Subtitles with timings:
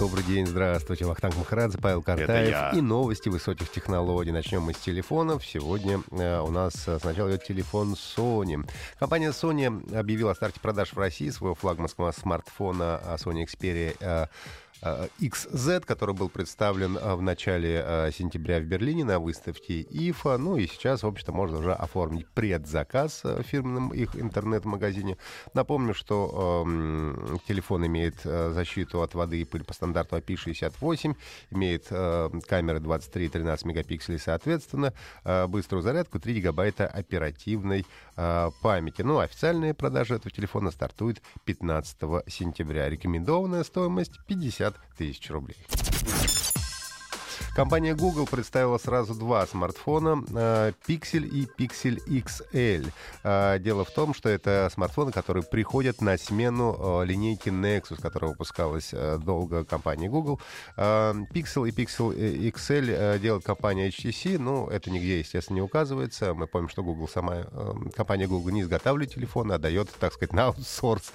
[0.00, 1.04] Добрый день, здравствуйте.
[1.04, 4.32] Вахтанг Махарадзе, Павел Картаев и новости высоких технологий.
[4.32, 5.44] Начнем мы с телефонов.
[5.44, 8.66] Сегодня э, у нас э, сначала идет телефон Sony.
[8.98, 14.26] Компания Sony объявила о старте продаж в России своего флагманского смартфона э, Sony Xperia э,
[14.82, 20.38] XZ, который был представлен э, в начале э, сентября в Берлине на выставке IFA.
[20.38, 25.18] Ну и сейчас, в общем-то, можно уже оформить предзаказ в фирменном их интернет-магазине.
[25.54, 31.14] Напомню, что э, телефон имеет э, защиту от воды и пыль по стандарту IP68,
[31.50, 37.86] имеет э, камеры 23 и 13 мегапикселей соответственно, э, быструю зарядку, 3 гигабайта оперативной
[38.16, 39.02] э, памяти.
[39.02, 41.96] Ну, официальные продажи этого телефона стартуют 15
[42.28, 42.88] сентября.
[42.88, 45.56] Рекомендованная стоимость 50 50 тысяч рублей.
[47.54, 52.92] Компания Google представила сразу два смартфона э, Pixel и Pixel XL.
[53.24, 58.30] Э, дело в том, что это смартфоны, которые приходят на смену э, линейки Nexus, которая
[58.30, 60.40] выпускалась долго компанией Google.
[60.76, 66.34] Pixel и Pixel XL делает компания HTC, но это нигде, естественно, не указывается.
[66.34, 67.44] Мы помним, что Google сама,
[67.96, 71.12] компания Google не изготавливает телефоны, а дает, так сказать, на аутсорс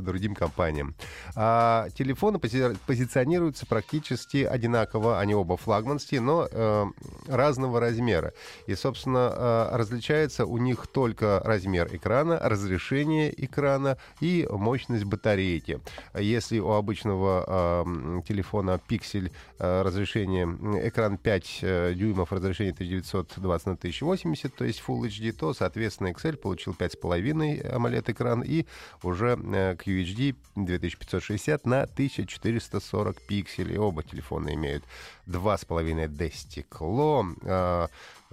[0.00, 0.94] другим компаниям.
[1.34, 6.84] А телефоны позиционируются практически одинаково, они оба флагманские, но э,
[7.26, 8.32] разного размера.
[8.66, 15.80] И, собственно, э, различается у них только размер экрана, разрешение экрана и мощность батарейки.
[16.14, 20.46] Если у обычного э, телефона Pixel э, разрешение,
[20.88, 26.36] экран 5 э, дюймов, разрешение 1920 на 1080, то есть Full HD, то, соответственно, Excel
[26.36, 28.66] получил 5,5 AMOLED экран и
[29.02, 33.78] уже э, QHD 2560 на 1440 пикселей.
[33.78, 34.84] Оба телефона имеют
[35.26, 37.88] 2,5D стекло, э,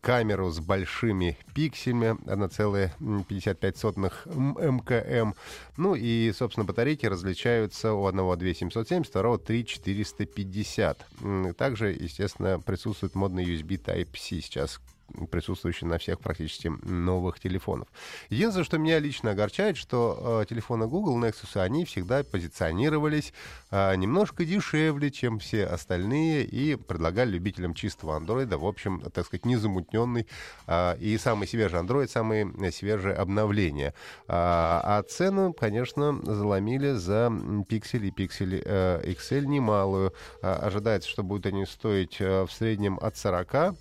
[0.00, 5.34] камеру с большими пикселями 1,55 мкм.
[5.76, 11.06] Ну и, собственно, батарейки различаются у одного 2770, второго 3450.
[11.56, 14.80] Также, естественно, присутствует модный USB Type-C сейчас
[15.30, 17.88] присутствующий на всех практически новых телефонов.
[18.30, 23.32] Единственное, что меня лично огорчает, что э, телефоны Google Nexus, они всегда позиционировались
[23.70, 29.44] э, немножко дешевле, чем все остальные, и предлагали любителям чистого андроида, в общем, так сказать,
[29.44, 30.26] незамутненный
[30.66, 33.94] э, и самый свежий Android, самые свежие обновления.
[34.26, 37.28] А, а цену, конечно, заломили за
[37.68, 40.12] Pixel и Pixel э, XL немалую.
[40.42, 43.76] А, ожидается, что будут они стоить э, в среднем от 40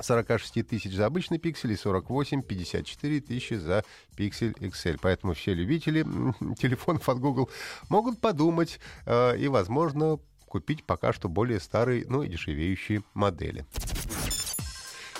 [0.00, 3.84] 46 тысяч за обычный пиксель и 48, 54 тысячи за
[4.16, 4.98] пиксель XL.
[5.00, 6.02] Поэтому все любители
[6.60, 7.50] телефонов от Google
[7.88, 13.66] могут подумать э, и, возможно, купить пока что более старые, но и дешевеющие модели.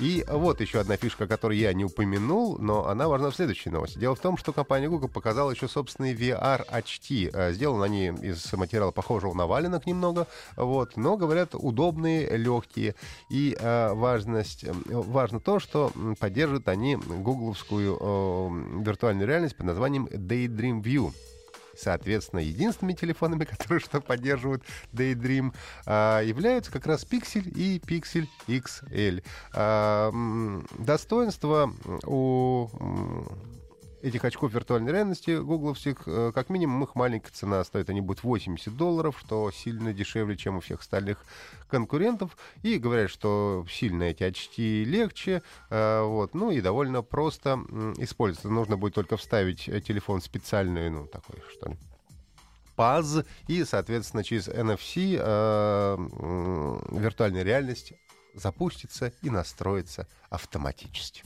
[0.00, 3.98] И вот еще одна фишка, которую я не упомянул, но она важна в следующей новости.
[3.98, 7.30] Дело в том, что компания Google показала еще собственный VR HT.
[7.34, 12.94] Э, сделаны они из материала похожего на валенок немного, вот, но, говорят, удобные, легкие.
[13.28, 20.06] И э, важность, э, важно то, что поддерживают они гугловскую э, виртуальную реальность под названием
[20.06, 21.12] Daydream View.
[21.80, 25.54] Соответственно, единственными телефонами, которые что поддерживают Daydream,
[25.86, 29.22] а, являются как раз Pixel и Pixel XL.
[29.54, 30.10] А,
[30.78, 31.72] достоинство
[32.04, 32.68] у
[34.02, 37.90] этих очков виртуальной реальности гугловских, э, как минимум, их маленькая цена стоит.
[37.90, 41.24] Они будут 80 долларов, что сильно дешевле, чем у всех остальных
[41.68, 42.36] конкурентов.
[42.62, 47.60] И говорят, что сильно эти очки легче, э, вот, ну и довольно просто
[47.98, 48.48] использоваться.
[48.48, 51.76] Нужно будет только вставить э, телефон специальный, ну, такой, что ли,
[52.76, 55.96] ПАЗ, и, соответственно, через NFC э,
[56.92, 57.92] виртуальная реальность
[58.34, 61.22] запустится и настроится автоматически.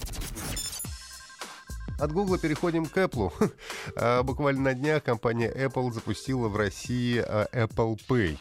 [1.98, 3.32] От Google переходим к Apple.
[3.96, 8.38] А, буквально на днях компания Apple запустила в России а, Apple Pay.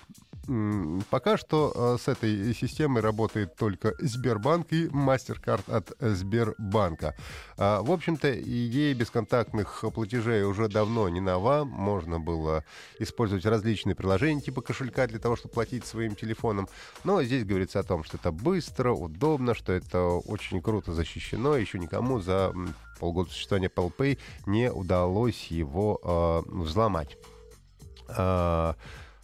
[1.09, 7.15] Пока что а, с этой системой работает только Сбербанк и MasterCard от Сбербанка.
[7.57, 11.63] В общем-то, идея бесконтактных платежей уже давно не нова.
[11.63, 12.65] Можно было
[12.99, 16.67] использовать различные приложения типа кошелька для того, чтобы платить своим телефоном.
[17.03, 21.55] Но здесь говорится о том, что это быстро, удобно, что это очень круто защищено.
[21.55, 22.53] Еще никому за
[22.99, 27.17] полгода существования Apple Pay не удалось его э, взломать.
[28.09, 28.73] Э,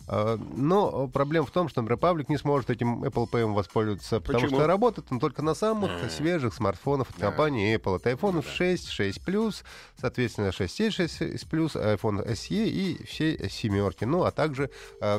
[0.10, 4.60] Но проблема в том, что Republic не сможет этим Apple Pay воспользоваться, потому Почему?
[4.60, 6.10] что работает он только на самых а.
[6.10, 7.98] свежих смартфонах от компании Apple.
[7.98, 9.64] Это iPhone ну, 6, 6 Plus,
[10.00, 14.06] соответственно, 6s, 6s Plus, iPhone SE и все семерки.
[14.06, 14.72] Ну, а также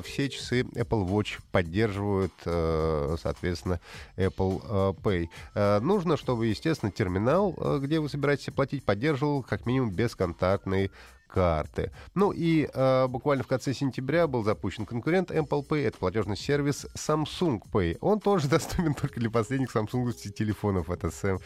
[0.03, 3.81] все часы Apple Watch поддерживают, соответственно,
[4.17, 5.81] Apple Pay.
[5.81, 10.91] Нужно, чтобы, естественно, терминал, где вы собираетесь платить, поддерживал как минимум бесконтактный
[11.32, 11.93] карты.
[12.15, 15.87] Ну и э, буквально в конце сентября был запущен конкурент Apple Pay.
[15.87, 17.97] Это платежный сервис Samsung Pay.
[18.00, 20.91] Он тоже доступен только для последних Samsung телефонов.
[20.91, 21.38] Это S7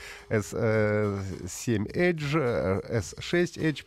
[1.92, 3.86] Edge, S6 Edge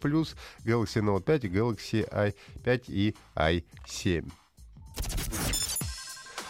[0.64, 2.34] Galaxy Note 5 и Galaxy
[2.64, 4.32] i5 и i7.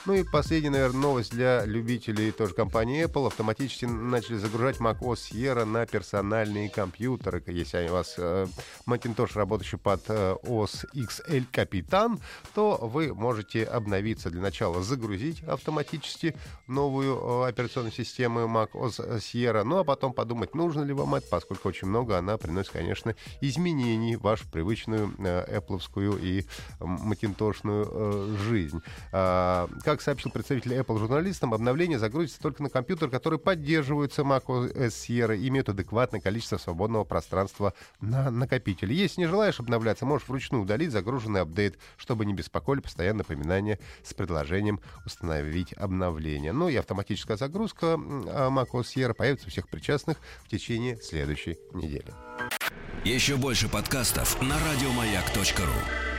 [0.08, 3.28] Ну и последняя, наверное, новость для любителей тоже компании Apple.
[3.28, 7.44] Автоматически начали загружать macOS Sierra на персональные компьютеры.
[7.48, 8.48] Если у вас э,
[8.86, 12.22] Macintosh, работающий под э, OS XL Capitan,
[12.56, 14.30] то вы можете обновиться.
[14.30, 16.38] Для начала загрузить автоматически
[16.68, 21.68] новую э, операционную систему macOS Sierra, ну а потом подумать, нужно ли вам это, поскольку
[21.68, 26.46] очень много она приносит, конечно, изменений в вашу привычную э, Apple и
[26.80, 28.82] Macintoshную э, жизнь.
[29.12, 34.76] А, как как сообщил представитель Apple журналистам, обновление загрузится только на компьютер, который поддерживается macOS
[34.90, 38.96] Sierra и имеет адекватное количество свободного пространства на накопителе.
[38.96, 44.14] Если не желаешь обновляться, можешь вручную удалить загруженный апдейт, чтобы не беспокоили постоянно напоминания с
[44.14, 46.52] предложением установить обновление.
[46.52, 52.14] Ну и автоматическая загрузка macOS Sierra появится у всех причастных в течение следующей недели.
[53.04, 56.17] Еще больше подкастов на радиомаяк.ру